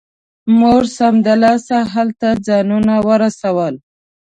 [0.59, 3.73] موږ سمدلاسه هلته ځانونه ورسول.